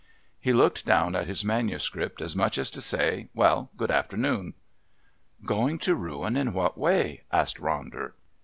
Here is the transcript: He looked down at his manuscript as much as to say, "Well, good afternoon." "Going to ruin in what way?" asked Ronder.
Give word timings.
He 0.39 0.51
looked 0.51 0.83
down 0.83 1.15
at 1.15 1.27
his 1.27 1.45
manuscript 1.45 2.23
as 2.23 2.35
much 2.35 2.57
as 2.57 2.71
to 2.71 2.81
say, 2.81 3.29
"Well, 3.35 3.69
good 3.77 3.91
afternoon." 3.91 4.55
"Going 5.45 5.77
to 5.77 5.93
ruin 5.93 6.35
in 6.35 6.53
what 6.53 6.75
way?" 6.75 7.21
asked 7.31 7.57
Ronder. 7.61 8.13